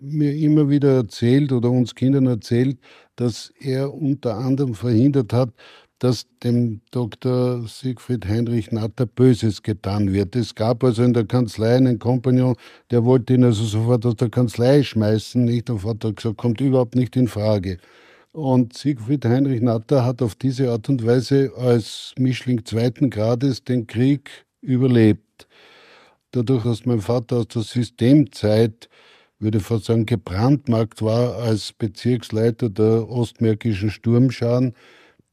mir 0.01 0.35
immer 0.35 0.69
wieder 0.69 0.93
erzählt 0.93 1.53
oder 1.53 1.71
uns 1.71 1.95
Kindern 1.95 2.25
erzählt, 2.25 2.77
dass 3.15 3.53
er 3.61 3.93
unter 3.93 4.35
anderem 4.35 4.73
verhindert 4.73 5.31
hat, 5.31 5.53
dass 5.99 6.27
dem 6.43 6.81
Dr. 6.91 7.67
Siegfried 7.67 8.25
Heinrich 8.25 8.71
Natter 8.71 9.05
Böses 9.05 9.63
getan 9.63 10.13
wird. 10.13 10.35
Es 10.35 10.53
gab 10.53 10.83
also 10.83 11.03
in 11.03 11.13
der 11.13 11.25
Kanzlei 11.25 11.75
einen 11.75 11.97
Kompagnon, 11.97 12.55
der 12.91 13.03
wollte 13.03 13.33
ihn 13.33 13.43
also 13.43 13.63
sofort 13.63 14.05
aus 14.05 14.15
der 14.15 14.29
Kanzlei 14.29 14.83
schmeißen. 14.83 15.43
Nicht? 15.43 15.69
Vater 15.69 16.09
hat 16.09 16.17
gesagt, 16.17 16.37
kommt 16.37 16.61
überhaupt 16.61 16.95
nicht 16.95 17.15
in 17.15 17.27
Frage. 17.27 17.79
Und 18.31 18.77
Siegfried 18.77 19.25
Heinrich 19.25 19.61
Natter 19.61 20.05
hat 20.05 20.21
auf 20.21 20.35
diese 20.35 20.71
Art 20.71 20.87
und 20.89 21.03
Weise 21.05 21.51
als 21.57 22.13
Mischling 22.19 22.63
zweiten 22.65 23.09
Grades 23.09 23.63
den 23.63 23.87
Krieg 23.87 24.29
überlebt. 24.61 25.47
Dadurch, 26.31 26.63
dass 26.63 26.85
mein 26.85 27.01
Vater 27.01 27.37
aus 27.37 27.47
der 27.47 27.63
Systemzeit 27.63 28.89
würde 29.39 29.59
fast 29.59 29.85
sagen, 29.85 30.05
gebrandmarkt 30.05 31.01
war 31.01 31.37
als 31.37 31.73
Bezirksleiter 31.73 32.69
der 32.69 33.09
ostmärkischen 33.09 33.89
Sturmscharen, 33.89 34.73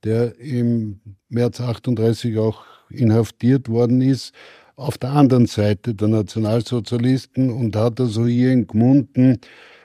der 0.05 0.39
im 0.39 1.01
März 1.29 1.61
38 1.61 2.39
auch 2.39 2.65
inhaftiert 2.91 3.69
worden 3.69 4.01
ist, 4.01 4.33
auf 4.77 4.99
der 4.99 5.11
anderen 5.11 5.47
Seite 5.47 5.95
der 5.95 6.09
Nationalsozialisten 6.09 7.51
und 7.51 7.77
hat 7.77 8.01
also 8.01 8.27
hier 8.27 8.53
in 8.53 8.67
Gmunden 8.67 9.39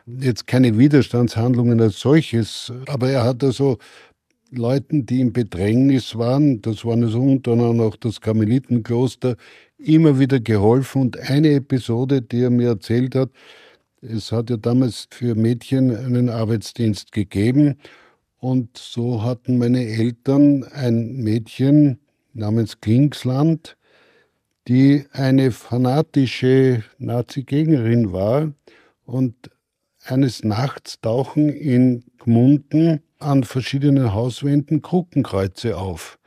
jetzt 0.05 0.47
keine 0.47 0.77
Widerstandshandlungen 0.77 1.79
als 1.79 1.99
solches, 1.99 2.73
aber 2.87 3.09
er 3.09 3.23
hat 3.23 3.43
also 3.43 3.77
Leuten, 4.51 5.05
die 5.05 5.21
im 5.21 5.31
Bedrängnis 5.31 6.17
waren, 6.17 6.61
das 6.61 6.83
waren 6.83 7.03
also 7.03 7.21
unter 7.21 7.51
anderem 7.51 7.81
auch 7.81 7.95
das 7.95 8.19
Karmelitenkloster, 8.19 9.35
immer 9.77 10.19
wieder 10.19 10.39
geholfen. 10.39 11.03
Und 11.03 11.19
eine 11.19 11.53
Episode, 11.53 12.21
die 12.21 12.41
er 12.41 12.49
mir 12.49 12.69
erzählt 12.69 13.13
hat, 13.13 13.29
es 14.01 14.31
hat 14.31 14.49
ja 14.49 14.57
damals 14.57 15.07
für 15.11 15.35
Mädchen 15.35 15.95
einen 15.95 16.29
Arbeitsdienst 16.29 17.11
gegeben. 17.11 17.77
Und 18.39 18.77
so 18.77 19.23
hatten 19.23 19.57
meine 19.57 19.85
Eltern 19.85 20.63
ein 20.63 21.17
Mädchen 21.17 21.99
namens 22.33 22.79
Klingsland, 22.79 23.75
die 24.67 25.05
eine 25.11 25.51
fanatische 25.51 26.83
Nazi-Gegnerin 26.99 28.13
war. 28.13 28.53
Und 29.05 29.35
eines 30.05 30.43
Nachts 30.43 31.01
tauchen 31.01 31.49
in 31.49 32.05
Gmunden 32.17 33.01
an 33.17 33.43
verschiedenen 33.43 34.13
Hauswänden 34.13 34.81
Kruckenkreuze 34.81 35.77
auf. 35.77 36.18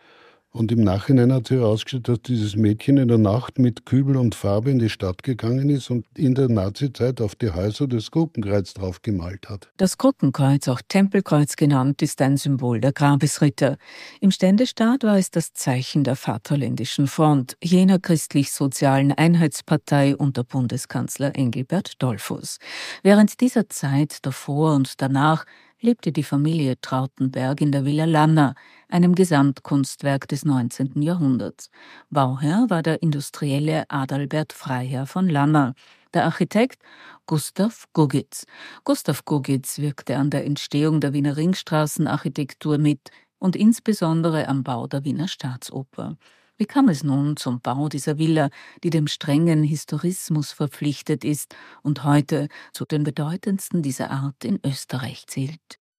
Und 0.53 0.71
im 0.71 0.83
Nachhinein 0.83 1.33
hat 1.33 1.49
sich 1.49 1.59
herausgestellt, 1.59 2.09
dass 2.09 2.21
dieses 2.23 2.57
Mädchen 2.57 2.99
in 2.99 3.09
der 3.09 3.17
Nacht 3.17 3.59
mit 3.59 3.87
Kübel 3.87 4.19
und 4.19 4.35
Farbe 4.35 4.71
in 4.71 4.79
die 4.79 4.91
Stadt 4.91 5.23
gegangen 5.23 5.71
ist 5.71 5.91
und 5.91 6.05
in 6.15 6.35
der 6.35 6.51
Nazizeit 6.51 7.23
auf 7.23 7.35
die 7.35 7.51
Häuser 7.51 7.89
das 7.89 8.11
Gruppenkreuz 8.11 8.75
draufgemalt 8.75 9.49
hat. 9.49 9.71
Das 9.79 9.97
Gruppenkreuz, 9.97 10.69
auch 10.69 10.83
Tempelkreuz 10.87 11.57
genannt, 11.57 12.03
ist 12.03 12.21
ein 12.21 12.37
Symbol 12.37 12.83
der 12.83 12.93
Grabesritter. 12.93 13.79
Im 14.21 14.31
Ständestaat 14.31 15.05
war 15.05 15.17
es 15.17 15.31
das 15.31 15.55
Zeichen 15.55 16.05
der 16.05 16.17
Vaterländischen 16.17 17.07
Front, 17.07 17.57
jener 17.63 17.99
christlich-sozialen 17.99 19.13
Einheitspartei 19.13 20.15
unter 20.15 20.45
Bundeskanzler 20.45 21.35
Engelbert 21.35 21.95
Dollfuss. 22.03 22.59
Während 23.03 23.41
dieser 23.41 23.71
Zeit 23.71 24.19
davor 24.27 24.75
und 24.75 25.01
danach 25.01 25.47
lebte 25.83 26.13
die 26.13 26.23
Familie 26.23 26.81
Trautenberg 26.81 27.61
in 27.61 27.73
der 27.73 27.85
Villa 27.85 28.05
Lanner, 28.05 28.55
einem 28.89 29.15
Gesamtkunstwerk 29.15 30.29
des 30.29 30.45
19. 30.45 31.03
Jahrhunderts. 31.03 31.71
Bauherr 32.11 32.67
war 32.69 32.83
der 32.83 33.03
Industrielle 33.03 33.85
Adalbert 33.91 34.53
Freiherr 34.53 35.07
von 35.07 35.29
Lanner, 35.29 35.75
der 36.15 36.25
Architekt 36.25 36.83
Gustav 37.27 37.87
Gugitz. 37.93 38.47
Gustav 38.85 39.25
Gugitz 39.25 39.79
wirkte 39.79 40.17
an 40.17 40.31
der 40.31 40.45
Entstehung 40.45 41.01
der 41.01 41.13
Wiener 41.13 41.37
Ringstraßenarchitektur 41.37 42.79
mit 42.79 43.11
und 43.39 43.57
insbesondere 43.57 44.47
am 44.49 44.63
Bau 44.63 44.87
der 44.87 45.05
Wiener 45.05 45.29
Staatsoper. 45.29 46.17
Wie 46.63 46.67
kam 46.67 46.89
es 46.89 47.03
nun 47.03 47.37
zum 47.37 47.61
Bau 47.61 47.89
dieser 47.89 48.19
Villa, 48.19 48.49
die 48.85 48.91
dem 48.91 49.09
strengen 49.09 49.65
Historismus 49.65 50.53
verpflichtet 50.53 51.25
ist 51.25 51.57
und 51.83 52.05
heute 52.05 52.47
zu 52.73 52.85
den 52.85 53.03
bedeutendsten 53.03 53.83
dieser 53.83 54.13
Art 54.13 54.45
in 54.45 54.61
Österreich 54.65 55.25
zählt? 55.27 55.59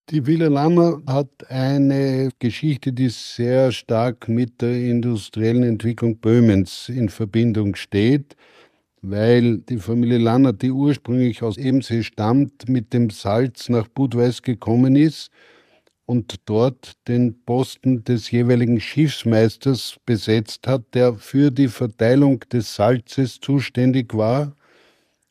Die 0.09 0.25
Villa 0.25 0.47
Lammer 0.47 1.01
hat 1.05 1.49
eine 1.49 2.29
Geschichte, 2.39 2.93
die 2.93 3.09
sehr 3.09 3.73
stark 3.73 4.29
mit 4.29 4.61
der 4.61 4.73
industriellen 4.73 5.63
Entwicklung 5.63 6.19
Böhmens 6.19 6.87
in 6.87 7.09
Verbindung 7.09 7.75
steht, 7.75 8.37
weil 9.01 9.57
die 9.57 9.79
Familie 9.79 10.17
Lanner, 10.17 10.53
die 10.53 10.71
ursprünglich 10.71 11.43
aus 11.43 11.57
Ebensee 11.57 12.03
stammt, 12.03 12.69
mit 12.69 12.93
dem 12.93 13.09
Salz 13.09 13.67
nach 13.67 13.89
Budweis 13.89 14.41
gekommen 14.41 14.95
ist 14.95 15.29
und 16.05 16.35
dort 16.45 16.93
den 17.07 17.43
Posten 17.45 18.03
des 18.03 18.29
jeweiligen 18.31 18.79
Schiffsmeisters 18.79 19.97
besetzt 20.05 20.67
hat, 20.67 20.83
der 20.93 21.13
für 21.15 21.51
die 21.51 21.69
Verteilung 21.69 22.39
des 22.51 22.75
Salzes 22.75 23.39
zuständig 23.39 24.13
war 24.13 24.55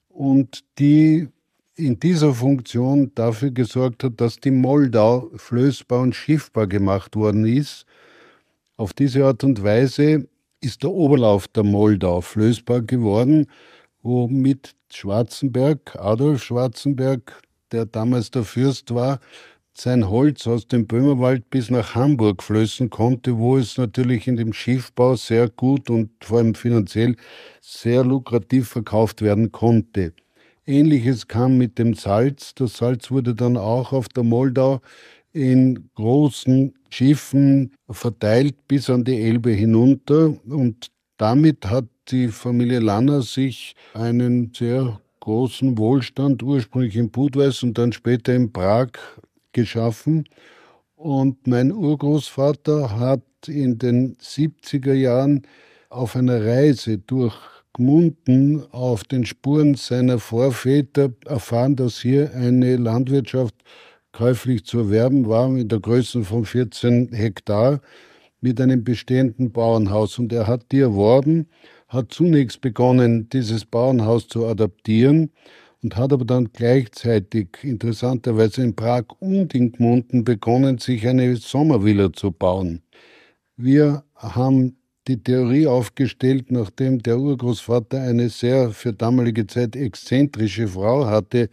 und 0.08 0.64
die 0.78 1.28
in 1.76 1.98
dieser 1.98 2.34
Funktion 2.34 3.12
dafür 3.14 3.50
gesorgt 3.50 4.04
hat, 4.04 4.20
dass 4.20 4.36
die 4.36 4.50
Moldau 4.50 5.30
flößbar 5.36 6.00
und 6.00 6.14
schiffbar 6.14 6.66
gemacht 6.66 7.16
worden 7.16 7.46
ist. 7.46 7.86
Auf 8.76 8.92
diese 8.92 9.24
Art 9.24 9.42
und 9.44 9.62
Weise 9.62 10.28
ist 10.60 10.82
der 10.82 10.90
Oberlauf 10.90 11.48
der 11.48 11.64
Moldau 11.64 12.20
flößbar 12.20 12.82
geworden, 12.82 13.46
womit 14.02 14.74
Schwarzenberg, 14.92 15.96
Adolf 15.98 16.42
Schwarzenberg, 16.44 17.40
der 17.72 17.86
damals 17.86 18.30
der 18.30 18.44
Fürst 18.44 18.94
war, 18.94 19.20
sein 19.74 20.08
Holz 20.08 20.46
aus 20.46 20.66
dem 20.66 20.86
Böhmerwald 20.86 21.48
bis 21.50 21.70
nach 21.70 21.94
Hamburg 21.94 22.42
flößen 22.42 22.90
konnte, 22.90 23.38
wo 23.38 23.56
es 23.56 23.78
natürlich 23.78 24.28
in 24.28 24.36
dem 24.36 24.52
Schiffbau 24.52 25.16
sehr 25.16 25.48
gut 25.48 25.90
und 25.90 26.10
vor 26.22 26.38
allem 26.38 26.54
finanziell 26.54 27.16
sehr 27.60 28.04
lukrativ 28.04 28.68
verkauft 28.68 29.22
werden 29.22 29.50
konnte. 29.50 30.12
Ähnliches 30.66 31.26
kam 31.26 31.58
mit 31.58 31.78
dem 31.78 31.94
Salz. 31.94 32.54
Das 32.54 32.76
Salz 32.76 33.10
wurde 33.10 33.34
dann 33.34 33.56
auch 33.56 33.92
auf 33.92 34.08
der 34.08 34.22
Moldau 34.22 34.80
in 35.32 35.88
großen 35.94 36.74
Schiffen 36.90 37.72
verteilt 37.90 38.56
bis 38.68 38.90
an 38.90 39.04
die 39.04 39.20
Elbe 39.20 39.50
hinunter 39.50 40.34
und 40.46 40.88
damit 41.16 41.66
hat 41.66 41.86
die 42.08 42.28
Familie 42.28 42.80
Lanner 42.80 43.22
sich 43.22 43.74
einen 43.94 44.52
sehr 44.54 45.00
großen 45.20 45.78
Wohlstand 45.78 46.42
ursprünglich 46.42 46.96
in 46.96 47.10
Budweis 47.10 47.62
und 47.62 47.78
dann 47.78 47.92
später 47.92 48.34
in 48.34 48.52
Prag 48.52 48.90
geschaffen. 49.52 50.28
Und 50.96 51.46
mein 51.46 51.72
Urgroßvater 51.72 52.98
hat 52.98 53.22
in 53.48 53.78
den 53.78 54.16
70er 54.18 54.92
Jahren 54.92 55.42
auf 55.88 56.16
einer 56.16 56.44
Reise 56.44 56.98
durch 56.98 57.34
Gmunden 57.74 58.62
auf 58.70 59.04
den 59.04 59.24
Spuren 59.24 59.74
seiner 59.74 60.18
Vorväter 60.18 61.10
erfahren, 61.26 61.74
dass 61.74 62.00
hier 62.00 62.32
eine 62.34 62.76
Landwirtschaft 62.76 63.54
käuflich 64.12 64.64
zu 64.64 64.80
erwerben 64.80 65.26
war 65.26 65.48
mit 65.48 65.72
der 65.72 65.80
Größe 65.80 66.22
von 66.22 66.44
14 66.44 67.12
Hektar 67.12 67.80
mit 68.42 68.60
einem 68.60 68.84
bestehenden 68.84 69.52
Bauernhaus. 69.52 70.18
Und 70.18 70.32
er 70.32 70.46
hat 70.46 70.70
die 70.70 70.80
erworben, 70.80 71.48
hat 71.88 72.12
zunächst 72.12 72.60
begonnen, 72.60 73.28
dieses 73.30 73.64
Bauernhaus 73.64 74.28
zu 74.28 74.46
adaptieren 74.46 75.30
und 75.82 75.96
hat 75.96 76.12
aber 76.12 76.24
dann 76.24 76.50
gleichzeitig 76.52 77.48
interessanterweise 77.62 78.62
in 78.62 78.74
Prag 78.76 79.04
und 79.18 79.54
in 79.54 79.72
Gmunden 79.72 80.24
begonnen, 80.24 80.78
sich 80.78 81.06
eine 81.06 81.36
Sommervilla 81.36 82.12
zu 82.12 82.30
bauen. 82.30 82.82
Wir 83.56 84.04
haben 84.14 84.76
die 85.08 85.22
Theorie 85.22 85.66
aufgestellt, 85.66 86.52
nachdem 86.52 87.02
der 87.02 87.18
Urgroßvater 87.18 88.00
eine 88.00 88.28
sehr 88.28 88.70
für 88.70 88.92
damalige 88.92 89.46
Zeit 89.46 89.74
exzentrische 89.74 90.68
Frau 90.68 91.06
hatte, 91.06 91.48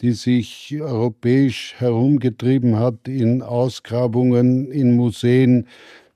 die 0.00 0.12
sich 0.12 0.76
europäisch 0.80 1.74
herumgetrieben 1.78 2.78
hat 2.78 3.08
in 3.08 3.42
Ausgrabungen, 3.42 4.70
in 4.70 4.96
Museen, 4.96 5.66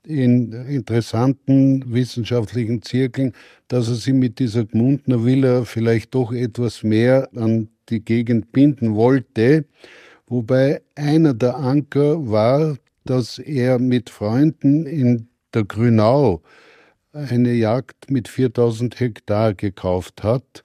in 0.09 0.53
interessanten 0.53 1.85
wissenschaftlichen 1.93 2.83
Zirkeln, 2.83 3.33
dass 3.69 3.89
er 3.89 3.95
sie 3.95 4.15
mit 4.15 4.39
dieser 4.39 4.65
Gmundner 4.65 5.25
Villa 5.25 5.65
vielleicht 5.65 6.15
doch 6.15 6.33
etwas 6.33 6.83
mehr 6.83 7.29
an 7.37 7.69
die 7.91 8.01
Gegend 8.01 8.53
binden 8.53 8.95
wollte. 8.95 9.67
Wobei 10.27 10.81
einer 10.95 11.35
der 11.35 11.57
Anker 11.57 12.31
war, 12.31 12.77
dass 13.05 13.39
er 13.39 13.79
mit 13.79 14.11
Freunden 14.11 14.87
in 14.87 15.29
der 15.55 15.65
Grünau 15.65 16.43
eine 17.13 17.53
Jagd 17.53 18.11
mit 18.11 18.29
4000 18.29 18.99
Hektar 19.01 19.55
gekauft 19.55 20.23
hat. 20.23 20.65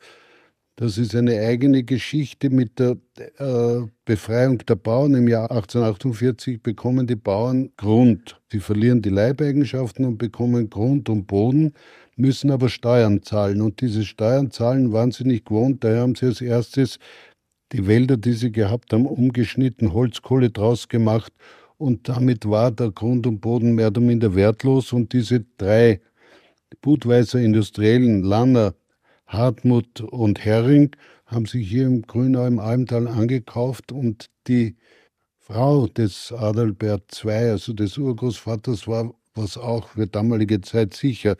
Das 0.75 0.98
ist 0.98 1.15
eine 1.15 1.39
eigene 1.39 1.84
Geschichte 1.84 2.50
mit 2.50 2.80
der 2.80 2.98
äh, 3.38 3.86
Befreiung 4.06 4.58
der 4.58 4.75
Bauern. 4.75 5.13
Im 5.13 5.27
Jahr 5.27 5.51
1848 5.51 6.63
bekommen 6.63 7.06
die 7.06 7.15
Bauern 7.15 7.70
Grund. 7.77 8.42
Sie 8.51 8.60
verlieren 8.60 9.00
die 9.03 9.10
Leibeigenschaften 9.10 10.03
und 10.03 10.18
bekommen 10.18 10.72
Grund 10.72 11.10
und 11.10 11.27
Boden, 11.27 11.74
müssen 12.15 12.50
aber 12.50 12.70
Steuern 12.70 13.22
zahlen. 13.22 13.62
Und 13.62 13.82
diese 13.82 14.03
Steuern 14.03 14.50
zahlen 14.50 14.92
waren 14.92 15.12
sie 15.12 15.25
nicht 15.25 15.46
gewohnt. 15.46 15.84
Daher 15.84 16.01
haben 16.01 16.15
sie 16.15 16.25
als 16.25 16.42
erstes 16.42 16.98
die 17.72 17.86
Wälder, 17.86 18.18
die 18.18 18.34
sie 18.34 18.51
gehabt 18.51 18.94
haben, 18.94 19.06
umgeschnitten, 19.06 19.94
Holzkohle 19.94 20.50
draus 20.50 20.88
gemacht. 20.88 21.34
Und 21.77 22.10
damit 22.10 22.50
war 22.50 22.72
der 22.72 22.89
Grund 22.89 23.27
und 23.27 23.42
Boden 23.42 23.75
mehr 23.75 23.88
oder 23.88 24.01
minder 24.01 24.34
wertlos. 24.34 24.92
Und 24.92 25.13
diese 25.13 25.46
drei 25.58 26.01
Budweiser 26.82 27.39
Industriellen, 27.39 28.24
Lanner, 28.24 28.74
Hartmut 29.27 30.01
und 30.01 30.44
Hering 30.44 30.96
haben 31.25 31.46
sich 31.46 31.70
hier 31.70 31.88
im 31.88 32.01
Grünau 32.03 32.46
im 32.46 32.60
Almtal 32.60 33.08
angekauft 33.08 33.92
und 33.92 34.30
die 34.48 34.75
Frau 35.39 35.88
des 35.88 36.32
Adalbert 36.32 37.22
II, 37.24 37.32
also 37.32 37.74
des 37.74 37.98
Urgroßvaters, 37.98 38.88
war, 38.88 39.13
was 39.36 39.58
auch 39.58 39.89
für 39.89 40.08
damalige 40.08 40.62
Zeit 40.62 40.94
sicher 40.94 41.36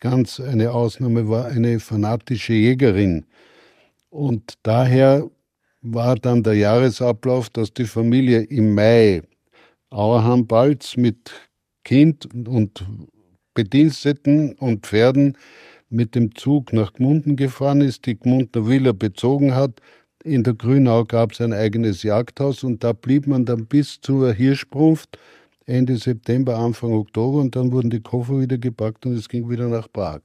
ganz 0.00 0.40
eine 0.40 0.72
Ausnahme 0.72 1.28
war, 1.28 1.46
eine 1.46 1.80
fanatische 1.80 2.52
Jägerin. 2.52 3.24
Und 4.10 4.54
daher 4.62 5.30
war 5.80 6.16
dann 6.16 6.42
der 6.42 6.54
Jahresablauf, 6.54 7.50
dass 7.50 7.72
die 7.72 7.84
Familie 7.86 8.42
im 8.42 8.74
Mai 8.74 9.22
Auerham-Balz 9.90 10.96
mit 10.96 11.32
Kind 11.84 12.26
und 12.46 12.84
Bediensteten 13.54 14.52
und 14.54 14.86
Pferden 14.86 15.38
mit 15.88 16.14
dem 16.14 16.34
Zug 16.34 16.72
nach 16.72 16.92
Gmunden 16.92 17.36
gefahren 17.36 17.80
ist, 17.80 18.06
die 18.06 18.18
Gmundner 18.18 18.66
Villa 18.66 18.92
bezogen 18.92 19.54
hat. 19.54 19.80
In 20.24 20.42
der 20.42 20.54
Grünau 20.54 21.04
gab 21.04 21.32
es 21.32 21.40
ein 21.40 21.52
eigenes 21.52 22.02
Jagdhaus 22.02 22.64
und 22.64 22.82
da 22.82 22.92
blieb 22.92 23.26
man 23.26 23.44
dann 23.44 23.66
bis 23.66 24.00
zur 24.00 24.32
Hirschbrunft 24.32 25.18
Ende 25.66 25.96
September, 25.96 26.56
Anfang 26.56 26.92
Oktober 26.92 27.40
und 27.40 27.56
dann 27.56 27.72
wurden 27.72 27.90
die 27.90 28.00
Koffer 28.00 28.40
wieder 28.40 28.58
gepackt 28.58 29.06
und 29.06 29.14
es 29.14 29.28
ging 29.28 29.48
wieder 29.50 29.68
nach 29.68 29.90
Prag. 29.92 30.20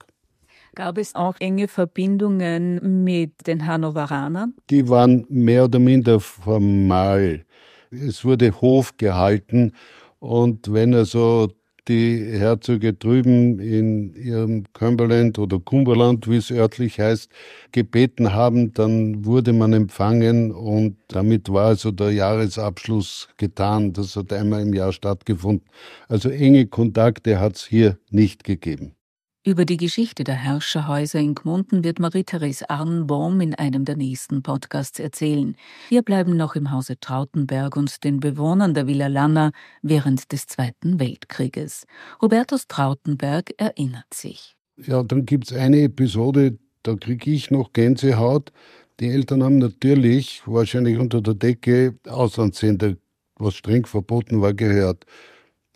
Gab 0.75 0.97
es 0.97 1.15
auch 1.15 1.35
enge 1.39 1.67
Verbindungen 1.67 3.03
mit 3.03 3.45
den 3.45 3.65
Hannoveranern? 3.65 4.53
Die 4.69 4.87
waren 4.87 5.25
mehr 5.29 5.65
oder 5.65 5.79
minder 5.79 6.19
formal. 6.19 7.43
Es 7.91 8.23
wurde 8.23 8.61
Hof 8.61 8.95
gehalten 8.95 9.73
und 10.19 10.71
wenn 10.71 10.93
also 10.93 11.49
die 11.87 12.23
Herzöge 12.37 12.93
drüben 12.93 13.59
in 13.59 14.13
ihrem 14.13 14.65
Cumberland 14.73 15.39
oder 15.39 15.59
Cumberland, 15.59 16.29
wie 16.29 16.37
es 16.37 16.51
örtlich 16.51 16.99
heißt, 16.99 17.31
gebeten 17.71 18.33
haben, 18.33 18.73
dann 18.73 19.25
wurde 19.25 19.53
man 19.53 19.73
empfangen 19.73 20.51
und 20.51 20.97
damit 21.07 21.51
war 21.51 21.67
also 21.67 21.91
der 21.91 22.11
Jahresabschluss 22.11 23.29
getan. 23.37 23.93
Das 23.93 24.15
hat 24.15 24.31
einmal 24.31 24.61
im 24.61 24.73
Jahr 24.73 24.93
stattgefunden. 24.93 25.67
Also 26.07 26.29
enge 26.29 26.67
Kontakte 26.67 27.39
hat 27.39 27.55
es 27.55 27.65
hier 27.65 27.97
nicht 28.09 28.43
gegeben. 28.43 28.95
Über 29.43 29.65
die 29.65 29.77
Geschichte 29.77 30.23
der 30.23 30.35
Herrscherhäuser 30.35 31.17
in 31.17 31.33
Gmunden 31.33 31.83
wird 31.83 31.99
Marie-Therese 31.99 32.69
Arnbaum 32.69 33.41
in 33.41 33.55
einem 33.55 33.85
der 33.85 33.97
nächsten 33.97 34.43
Podcasts 34.43 34.99
erzählen. 34.99 35.55
Wir 35.89 36.03
bleiben 36.03 36.37
noch 36.37 36.53
im 36.55 36.69
Hause 36.69 36.99
Trautenberg 36.99 37.75
und 37.75 38.03
den 38.03 38.19
Bewohnern 38.19 38.75
der 38.75 38.85
Villa 38.85 39.07
Lanna 39.07 39.51
während 39.81 40.31
des 40.31 40.45
Zweiten 40.45 40.99
Weltkrieges. 40.99 41.87
Hubertus 42.21 42.67
Trautenberg 42.67 43.55
erinnert 43.57 44.13
sich. 44.13 44.55
Ja, 44.77 45.01
dann 45.01 45.25
gibt 45.25 45.49
es 45.49 45.57
eine 45.57 45.81
Episode, 45.81 46.59
da 46.83 46.93
kriege 46.93 47.31
ich 47.31 47.49
noch 47.49 47.73
Gänsehaut. 47.73 48.51
Die 48.99 49.07
Eltern 49.07 49.41
haben 49.41 49.57
natürlich, 49.57 50.43
wahrscheinlich 50.45 50.99
unter 50.99 51.19
der 51.19 51.33
Decke, 51.33 51.97
Auslandssender, 52.07 52.93
was 53.37 53.55
streng 53.55 53.87
verboten 53.87 54.39
war, 54.39 54.53
gehört. 54.53 55.07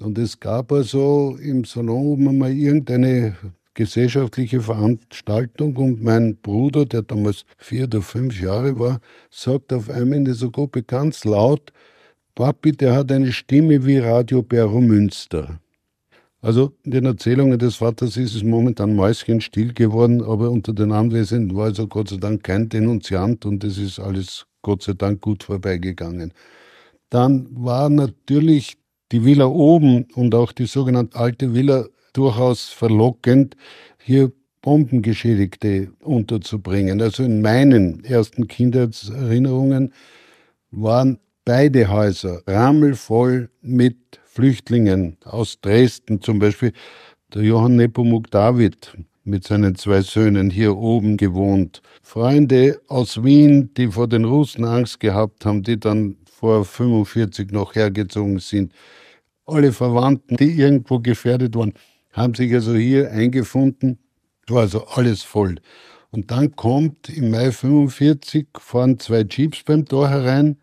Und 0.01 0.17
es 0.17 0.39
gab 0.39 0.71
also 0.71 1.37
im 1.41 1.63
Salon 1.63 2.37
mal 2.37 2.51
irgendeine 2.51 3.35
gesellschaftliche 3.75 4.61
Veranstaltung 4.61 5.75
und 5.77 6.01
mein 6.01 6.37
Bruder, 6.37 6.85
der 6.85 7.01
damals 7.01 7.45
vier 7.57 7.85
oder 7.85 8.01
fünf 8.01 8.39
Jahre 8.41 8.79
war, 8.79 8.99
sagt 9.29 9.71
auf 9.73 9.89
einmal 9.89 10.17
in 10.19 10.25
dieser 10.25 10.49
Gruppe 10.49 10.81
ganz 10.83 11.23
laut, 11.25 11.71
Papi, 12.35 12.71
der 12.73 12.95
hat 12.95 13.11
eine 13.11 13.31
Stimme 13.31 13.85
wie 13.85 13.97
Radio 13.99 14.41
Berro 14.41 14.81
Münster. 14.81 15.59
Also 16.41 16.73
in 16.83 16.91
den 16.91 17.05
Erzählungen 17.05 17.57
des 17.57 17.77
Vaters 17.77 18.17
ist 18.17 18.35
es 18.35 18.43
momentan 18.43 18.95
mäuschenstill 18.95 19.73
geworden, 19.73 20.21
aber 20.21 20.51
unter 20.51 20.73
den 20.73 20.91
Anwesenden 20.91 21.55
war 21.55 21.65
also 21.65 21.87
Gott 21.87 22.09
sei 22.09 22.17
Dank 22.17 22.43
kein 22.43 22.69
Denunziant 22.69 23.45
und 23.45 23.63
es 23.63 23.77
ist 23.77 23.99
alles 23.99 24.45
Gott 24.61 24.83
sei 24.83 24.93
Dank 24.93 25.21
gut 25.21 25.43
vorbeigegangen. 25.43 26.33
Dann 27.09 27.47
war 27.51 27.89
natürlich 27.89 28.77
die 29.11 29.23
Villa 29.23 29.45
oben 29.45 30.05
und 30.15 30.33
auch 30.35 30.51
die 30.51 30.65
sogenannte 30.65 31.17
alte 31.17 31.53
Villa 31.53 31.85
durchaus 32.13 32.69
verlockend, 32.69 33.55
hier 34.01 34.31
Bombengeschädigte 34.61 35.91
unterzubringen. 35.99 37.01
Also 37.01 37.23
in 37.23 37.41
meinen 37.41 38.03
ersten 38.03 38.47
Kindheitserinnerungen 38.47 39.93
waren 40.71 41.19
beide 41.45 41.89
Häuser 41.89 42.41
rammelvoll 42.47 43.49
mit 43.61 43.97
Flüchtlingen 44.25 45.17
aus 45.23 45.61
Dresden, 45.61 46.19
zum 46.21 46.39
Beispiel 46.39 46.73
der 47.33 47.43
Johann 47.43 47.75
Nepomuk 47.75 48.31
David 48.31 48.97
mit 49.23 49.43
seinen 49.43 49.75
zwei 49.75 50.01
Söhnen 50.01 50.49
hier 50.49 50.75
oben 50.77 51.17
gewohnt. 51.17 51.81
Freunde 52.01 52.81
aus 52.87 53.23
Wien, 53.23 53.71
die 53.75 53.87
vor 53.87 54.07
den 54.07 54.25
Russen 54.25 54.65
Angst 54.65 54.99
gehabt 54.99 55.45
haben, 55.45 55.63
die 55.63 55.79
dann 55.79 56.17
vor 56.31 56.65
45 56.65 57.51
noch 57.51 57.75
hergezogen 57.75 58.39
sind. 58.39 58.73
Alle 59.45 59.71
Verwandten, 59.73 60.37
die 60.37 60.59
irgendwo 60.59 60.99
gefährdet 60.99 61.55
waren, 61.55 61.73
haben 62.13 62.33
sich 62.33 62.53
also 62.53 62.73
hier 62.75 63.11
eingefunden. 63.11 63.99
Es 64.47 64.53
war 64.53 64.61
also 64.61 64.85
alles 64.87 65.23
voll. 65.23 65.55
Und 66.11 66.31
dann 66.31 66.55
kommt 66.55 67.09
im 67.09 67.31
Mai 67.31 67.51
45, 67.51 68.47
fahren 68.57 68.99
zwei 68.99 69.25
Jeeps 69.29 69.63
beim 69.63 69.85
Tor 69.85 70.09
herein, 70.09 70.57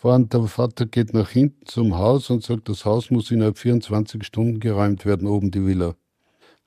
fahren, 0.00 0.28
der 0.28 0.44
Vater 0.44 0.86
geht 0.86 1.14
nach 1.14 1.30
hinten 1.30 1.66
zum 1.66 1.96
Haus 1.96 2.30
und 2.30 2.42
sagt, 2.42 2.68
das 2.68 2.84
Haus 2.84 3.10
muss 3.10 3.30
innerhalb 3.30 3.58
24 3.58 4.24
Stunden 4.24 4.60
geräumt 4.60 5.04
werden, 5.04 5.28
oben 5.28 5.50
die 5.50 5.66
Villa. 5.66 5.94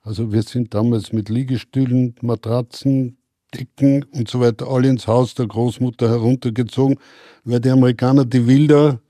Also 0.02 0.32
wir 0.32 0.42
sind 0.42 0.74
damals 0.74 1.12
mit 1.12 1.28
Liegestühlen, 1.28 2.14
Matratzen, 2.22 3.18
Decken 3.54 4.04
und 4.12 4.28
so 4.28 4.40
weiter 4.40 4.68
alle 4.68 4.88
ins 4.88 5.06
Haus 5.06 5.34
der 5.34 5.46
Großmutter 5.46 6.08
heruntergezogen, 6.08 6.98
weil 7.44 7.60
die 7.60 7.70
Amerikaner 7.70 8.24
die 8.24 8.46
Wilder 8.46 9.00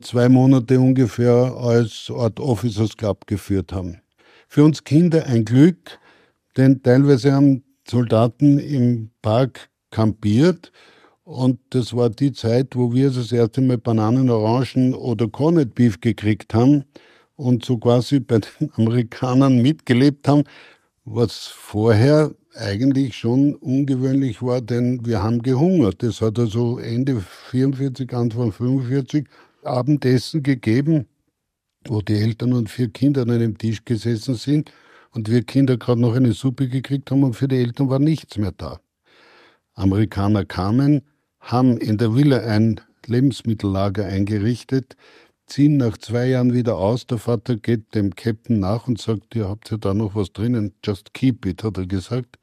zwei 0.00 0.28
Monate 0.28 0.78
ungefähr 0.78 1.54
als 1.56 2.10
Art 2.14 2.40
Officers 2.40 2.96
Club 2.96 3.26
geführt 3.26 3.72
haben. 3.72 4.00
Für 4.48 4.64
uns 4.64 4.84
Kinder 4.84 5.26
ein 5.26 5.44
Glück, 5.44 5.98
denn 6.56 6.82
teilweise 6.82 7.32
haben 7.32 7.64
Soldaten 7.86 8.58
im 8.58 9.10
Park 9.22 9.68
kampiert 9.90 10.72
und 11.24 11.60
das 11.70 11.94
war 11.94 12.08
die 12.08 12.32
Zeit, 12.32 12.74
wo 12.74 12.94
wir 12.94 13.10
das 13.10 13.32
erste 13.32 13.60
Mal 13.60 13.78
Bananen, 13.78 14.30
Orangen 14.30 14.94
oder 14.94 15.28
Corned 15.28 15.74
Beef 15.74 16.00
gekriegt 16.00 16.54
haben 16.54 16.84
und 17.36 17.64
so 17.64 17.76
quasi 17.76 18.20
bei 18.20 18.38
den 18.38 18.70
Amerikanern 18.76 19.60
mitgelebt 19.60 20.26
haben, 20.26 20.44
was 21.04 21.46
vorher 21.46 22.34
eigentlich 22.54 23.16
schon 23.16 23.54
ungewöhnlich 23.56 24.42
war, 24.42 24.60
denn 24.60 25.04
wir 25.04 25.22
haben 25.22 25.42
gehungert. 25.42 26.02
Das 26.02 26.20
hat 26.20 26.38
also 26.38 26.78
Ende 26.78 27.22
44, 27.50 28.12
Anfang 28.14 28.50
45 28.50 29.26
Abendessen 29.64 30.42
gegeben, 30.42 31.06
wo 31.86 32.00
die 32.00 32.14
Eltern 32.14 32.52
und 32.52 32.70
vier 32.70 32.90
Kinder 32.90 33.22
an 33.22 33.30
einem 33.30 33.58
Tisch 33.58 33.84
gesessen 33.84 34.34
sind 34.34 34.72
und 35.12 35.30
wir 35.30 35.42
Kinder 35.42 35.76
gerade 35.76 36.00
noch 36.00 36.14
eine 36.14 36.32
Suppe 36.32 36.68
gekriegt 36.68 37.10
haben 37.10 37.24
und 37.24 37.34
für 37.34 37.48
die 37.48 37.56
Eltern 37.56 37.88
war 37.88 37.98
nichts 37.98 38.36
mehr 38.36 38.52
da. 38.52 38.80
Amerikaner 39.74 40.44
kamen, 40.44 41.02
haben 41.40 41.78
in 41.78 41.98
der 41.98 42.14
Villa 42.14 42.38
ein 42.40 42.80
Lebensmittellager 43.06 44.04
eingerichtet, 44.06 44.96
ziehen 45.46 45.76
nach 45.76 45.96
zwei 45.96 46.28
Jahren 46.28 46.52
wieder 46.52 46.76
aus. 46.76 47.06
Der 47.06 47.18
Vater 47.18 47.56
geht 47.56 47.94
dem 47.94 48.14
Captain 48.14 48.60
nach 48.60 48.86
und 48.86 49.00
sagt, 49.00 49.34
ihr 49.34 49.48
habt 49.48 49.70
ja 49.70 49.76
da 49.76 49.94
noch 49.94 50.14
was 50.14 50.32
drinnen, 50.32 50.74
just 50.84 51.14
keep 51.14 51.46
it, 51.46 51.64
hat 51.64 51.78
er 51.78 51.86
gesagt. 51.86 52.38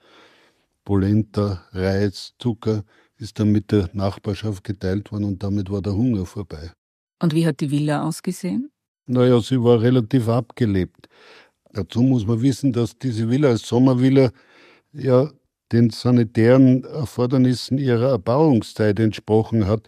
Polenta, 0.83 1.65
Reis, 1.71 2.33
Zucker 2.39 2.83
ist 3.17 3.39
dann 3.39 3.51
mit 3.51 3.71
der 3.71 3.89
Nachbarschaft 3.93 4.63
geteilt 4.63 5.11
worden 5.11 5.25
und 5.25 5.43
damit 5.43 5.69
war 5.69 5.81
der 5.81 5.93
Hunger 5.93 6.25
vorbei. 6.25 6.71
Und 7.21 7.33
wie 7.33 7.45
hat 7.45 7.59
die 7.59 7.71
Villa 7.71 8.03
ausgesehen? 8.03 8.71
Naja, 9.07 9.39
sie 9.39 9.61
war 9.61 9.81
relativ 9.81 10.27
abgelebt. 10.27 11.07
Dazu 11.73 12.01
muss 12.01 12.25
man 12.25 12.41
wissen, 12.41 12.73
dass 12.73 12.97
diese 12.97 13.29
Villa 13.29 13.49
als 13.49 13.67
Sommervilla 13.67 14.31
ja 14.93 15.29
den 15.71 15.89
sanitären 15.89 16.83
Erfordernissen 16.83 17.77
ihrer 17.77 18.09
Erbauungszeit 18.09 18.99
entsprochen 18.99 19.67
hat. 19.67 19.87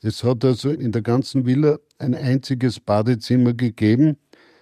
Es 0.00 0.22
hat 0.22 0.44
also 0.44 0.70
in 0.70 0.92
der 0.92 1.02
ganzen 1.02 1.46
Villa 1.46 1.78
ein 1.98 2.14
einziges 2.14 2.78
Badezimmer 2.80 3.54
gegeben. 3.54 4.16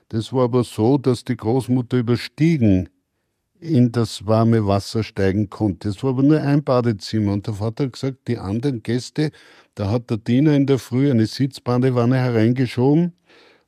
Das 0.08 0.32
war 0.32 0.44
aber 0.44 0.64
so, 0.64 0.98
dass 0.98 1.24
die 1.24 1.36
Großmutter 1.36 1.98
überstiegen 1.98 2.88
in 3.62 3.92
das 3.92 4.26
warme 4.26 4.66
Wasser 4.66 5.02
steigen 5.02 5.48
konnte. 5.48 5.88
Es 5.88 6.02
war 6.02 6.10
aber 6.10 6.22
nur 6.22 6.40
ein 6.40 6.64
Badezimmer 6.64 7.32
und 7.32 7.46
der 7.46 7.54
Vater 7.54 7.84
hat 7.84 7.92
gesagt, 7.92 8.28
die 8.28 8.38
anderen 8.38 8.82
Gäste 8.82 9.30
da 9.74 9.90
hat 9.90 10.10
der 10.10 10.18
Diener 10.18 10.54
in 10.54 10.66
der 10.66 10.78
Früh 10.78 11.10
eine 11.10 11.24
Sitzbadewanne 11.24 12.16
hereingeschoben, 12.16 13.14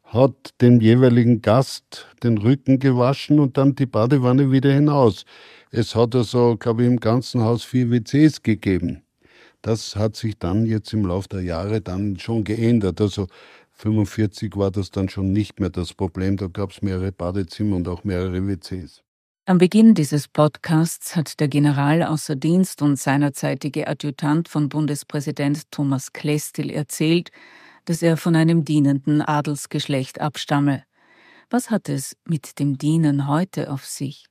hat 0.05 0.51
dem 0.61 0.81
jeweiligen 0.81 1.41
Gast 1.41 2.07
den 2.23 2.37
Rücken 2.37 2.79
gewaschen 2.79 3.41
und 3.41 3.57
dann 3.57 3.75
die 3.75 3.87
Badewanne 3.87 4.53
wieder 4.53 4.71
hinaus. 4.71 5.25
Es 5.71 5.95
hat 5.95 6.15
also, 6.15 6.57
glaube 6.59 6.83
ich, 6.83 6.89
im 6.89 7.01
ganzen 7.01 7.41
Haus 7.41 7.65
vier 7.65 7.91
WCs 7.91 8.43
gegeben. 8.43 9.03
Das 9.63 9.97
hat 9.97 10.15
sich 10.17 10.39
dann 10.39 10.67
jetzt 10.67 10.93
im 10.93 11.07
Laufe 11.07 11.29
der 11.29 11.41
Jahre 11.41 11.81
dann 11.81 12.19
schon 12.19 12.45
geändert. 12.45 13.01
Also 13.01 13.27
45 13.73 14.55
war 14.57 14.71
das 14.71 14.91
dann 14.91 15.09
schon 15.09 15.33
nicht 15.33 15.59
mehr 15.59 15.71
das 15.71 15.95
Problem. 15.95 16.37
Da 16.37 16.49
gab 16.49 16.73
es 16.73 16.83
mehrere 16.83 17.13
Badezimmer 17.13 17.77
und 17.77 17.89
auch 17.89 18.05
mehrere 18.05 18.47
WCs. 18.47 19.04
Am 19.47 19.59
Beginn 19.59 19.93
dieses 19.93 20.27
Podcasts 20.27 21.17
hat 21.17 21.39
der 21.39 21.49
General 21.49 22.03
außer 22.03 22.35
Dienst 22.35 22.81
und 22.81 22.99
seinerzeitige 22.99 23.87
Adjutant 23.87 24.49
von 24.49 24.71
Bundespräsident 24.71 25.71
Thomas 25.71 26.15
Klestil 26.15 26.71
erzählt, 26.71 27.29
dass 27.85 28.01
er 28.01 28.17
von 28.17 28.37
einem 28.37 28.65
dienenden 28.65 29.21
Adelsgeschlecht 29.21 30.19
abstamme. 30.19 30.85
Was 31.51 31.69
hat 31.71 31.91
es 31.91 32.17
mit 32.27 32.59
dem 32.59 32.79
Dienen 32.79 33.29
heute 33.29 33.71
auf 33.71 33.85
sich? 33.85 34.25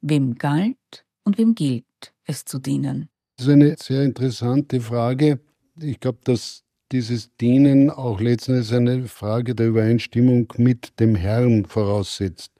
Wem 0.00 0.36
galt 0.36 1.04
und 1.22 1.36
wem 1.36 1.54
gilt 1.54 1.84
es 2.24 2.46
zu 2.46 2.58
dienen? 2.58 3.10
Das 3.36 3.48
ist 3.48 3.52
eine 3.52 3.76
sehr 3.78 4.04
interessante 4.04 4.80
Frage. 4.80 5.38
Ich 5.78 6.00
glaube, 6.00 6.20
dass 6.24 6.64
dieses 6.92 7.30
Dienen 7.36 7.90
auch 7.90 8.20
letztendlich 8.20 8.72
eine 8.72 9.06
Frage 9.06 9.54
der 9.54 9.66
Übereinstimmung 9.66 10.50
mit 10.56 10.98
dem 10.98 11.14
Herrn 11.14 11.66
voraussetzt. 11.66 12.55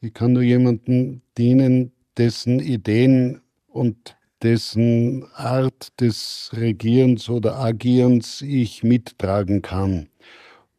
Ich 0.00 0.14
kann 0.14 0.32
nur 0.32 0.42
jemandem 0.42 1.22
dienen, 1.36 1.90
dessen 2.16 2.60
Ideen 2.60 3.40
und 3.66 4.16
dessen 4.42 5.24
Art 5.34 5.88
des 6.00 6.52
Regierens 6.56 7.28
oder 7.28 7.58
Agierens 7.58 8.40
ich 8.42 8.84
mittragen 8.84 9.60
kann. 9.60 10.08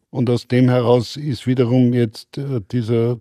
Und 0.10 0.30
aus 0.30 0.48
dem 0.48 0.70
heraus 0.70 1.18
ist 1.18 1.48
wiederum 1.48 1.94
jetzt 1.94 2.38
äh, 2.38 2.62
dieser 2.72 3.20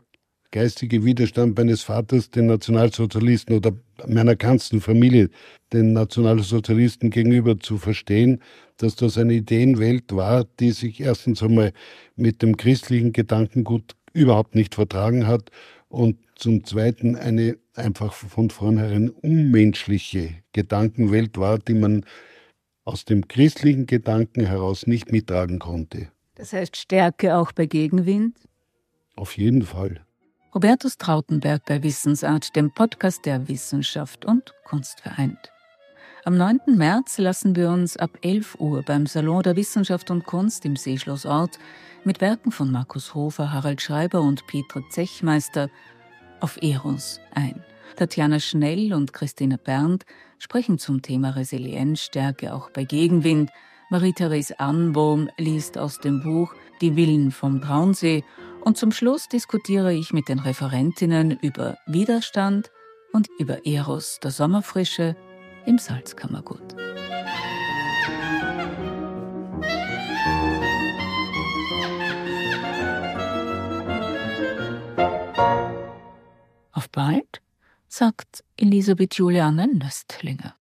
geistige 0.52 1.04
Widerstand 1.04 1.58
meines 1.58 1.82
Vaters, 1.82 2.30
den 2.30 2.46
Nationalsozialisten 2.46 3.56
oder 3.56 3.72
meiner 4.06 4.36
ganzen 4.36 4.80
Familie, 4.80 5.30
den 5.72 5.94
Nationalsozialisten 5.94 7.10
gegenüber 7.10 7.58
zu 7.58 7.76
verstehen, 7.76 8.40
dass 8.76 8.94
das 8.94 9.18
eine 9.18 9.34
Ideenwelt 9.34 10.14
war, 10.14 10.46
die 10.60 10.70
sich 10.70 11.00
erstens 11.00 11.42
einmal 11.42 11.72
mit 12.14 12.40
dem 12.40 12.56
christlichen 12.56 13.12
Gedankengut 13.12 13.96
überhaupt 14.14 14.54
nicht 14.54 14.76
vertragen 14.76 15.26
hat 15.26 15.50
und 15.88 16.18
zum 16.34 16.64
Zweiten 16.64 17.16
eine 17.16 17.58
einfach 17.74 18.12
von 18.12 18.50
vornherein 18.50 19.10
unmenschliche 19.10 20.34
Gedankenwelt 20.52 21.38
war, 21.38 21.58
die 21.58 21.74
man 21.74 22.04
aus 22.84 23.04
dem 23.04 23.28
christlichen 23.28 23.86
Gedanken 23.86 24.46
heraus 24.46 24.86
nicht 24.86 25.12
mittragen 25.12 25.58
konnte. 25.58 26.08
Das 26.36 26.52
heißt 26.52 26.76
Stärke 26.76 27.36
auch 27.36 27.52
bei 27.52 27.66
Gegenwind? 27.66 28.36
Auf 29.16 29.36
jeden 29.36 29.62
Fall. 29.62 30.00
Hubertus 30.54 30.96
Trautenberg 30.96 31.64
bei 31.66 31.82
Wissensart, 31.82 32.54
dem 32.56 32.72
Podcast 32.72 33.26
der 33.26 33.48
Wissenschaft 33.48 34.24
und 34.24 34.54
Kunst 34.64 35.00
vereint. 35.00 35.52
Am 36.28 36.36
9. 36.36 36.76
März 36.76 37.16
lassen 37.16 37.56
wir 37.56 37.70
uns 37.70 37.96
ab 37.96 38.10
11 38.20 38.56
Uhr 38.60 38.82
beim 38.82 39.06
Salon 39.06 39.42
der 39.42 39.56
Wissenschaft 39.56 40.10
und 40.10 40.26
Kunst 40.26 40.66
im 40.66 40.76
Seeschlossort 40.76 41.58
mit 42.04 42.20
Werken 42.20 42.52
von 42.52 42.70
Markus 42.70 43.14
Hofer, 43.14 43.50
Harald 43.50 43.80
Schreiber 43.80 44.20
und 44.20 44.46
Peter 44.46 44.82
Zechmeister 44.90 45.70
auf 46.40 46.58
Eros 46.60 47.18
ein. 47.34 47.64
Tatjana 47.96 48.40
Schnell 48.40 48.92
und 48.92 49.14
Christine 49.14 49.56
Berndt 49.56 50.04
sprechen 50.38 50.78
zum 50.78 51.00
Thema 51.00 51.30
Resilienzstärke 51.30 52.52
auch 52.52 52.68
bei 52.68 52.84
Gegenwind. 52.84 53.50
Marie-Therese 53.88 54.60
Arnbohm 54.60 55.30
liest 55.38 55.78
aus 55.78 55.98
dem 55.98 56.22
Buch 56.22 56.52
Die 56.82 56.94
Willen 56.94 57.30
vom 57.30 57.62
Traunsee 57.62 58.22
und 58.60 58.76
zum 58.76 58.92
Schluss 58.92 59.28
diskutiere 59.28 59.94
ich 59.94 60.12
mit 60.12 60.28
den 60.28 60.40
Referentinnen 60.40 61.38
über 61.40 61.78
Widerstand 61.86 62.70
und 63.14 63.28
über 63.38 63.64
Eros 63.64 64.20
der 64.22 64.30
Sommerfrische 64.30 65.16
im 65.68 65.76
Salzkammergut. 65.76 66.74
Auf 76.72 76.88
bald, 76.90 77.42
sagt 77.86 78.42
Elisabeth 78.56 79.16
Juliane 79.16 79.68
Nöstlinger. 79.68 80.57